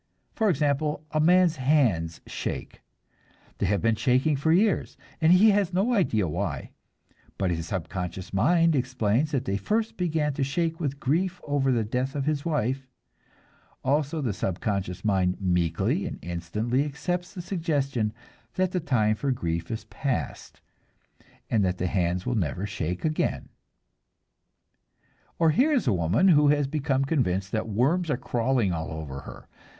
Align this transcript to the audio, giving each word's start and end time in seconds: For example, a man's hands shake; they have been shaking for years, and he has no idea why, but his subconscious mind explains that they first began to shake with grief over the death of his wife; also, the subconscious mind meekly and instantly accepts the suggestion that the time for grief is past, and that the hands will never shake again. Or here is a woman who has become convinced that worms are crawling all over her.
For 0.33 0.49
example, 0.49 1.05
a 1.11 1.19
man's 1.19 1.57
hands 1.57 2.21
shake; 2.25 2.81
they 3.59 3.67
have 3.67 3.83
been 3.83 3.93
shaking 3.95 4.35
for 4.35 4.51
years, 4.51 4.97
and 5.21 5.31
he 5.31 5.51
has 5.51 5.73
no 5.75 5.93
idea 5.93 6.27
why, 6.27 6.71
but 7.37 7.51
his 7.51 7.67
subconscious 7.67 8.33
mind 8.33 8.75
explains 8.75 9.29
that 9.29 9.45
they 9.45 9.57
first 9.57 9.97
began 9.97 10.33
to 10.33 10.43
shake 10.43 10.79
with 10.79 10.99
grief 10.99 11.39
over 11.43 11.71
the 11.71 11.83
death 11.83 12.15
of 12.15 12.25
his 12.25 12.43
wife; 12.43 12.87
also, 13.83 14.21
the 14.21 14.33
subconscious 14.33 15.05
mind 15.05 15.39
meekly 15.39 16.07
and 16.07 16.17
instantly 16.23 16.83
accepts 16.83 17.35
the 17.35 17.41
suggestion 17.43 18.11
that 18.55 18.71
the 18.71 18.79
time 18.79 19.13
for 19.13 19.29
grief 19.31 19.69
is 19.69 19.83
past, 19.85 20.61
and 21.47 21.63
that 21.63 21.77
the 21.77 21.85
hands 21.85 22.25
will 22.25 22.33
never 22.33 22.65
shake 22.65 23.05
again. 23.05 23.49
Or 25.37 25.51
here 25.51 25.71
is 25.71 25.85
a 25.85 25.93
woman 25.93 26.29
who 26.29 26.47
has 26.47 26.65
become 26.65 27.05
convinced 27.05 27.51
that 27.51 27.69
worms 27.69 28.09
are 28.09 28.17
crawling 28.17 28.73
all 28.73 28.89
over 28.91 29.19
her. 29.19 29.47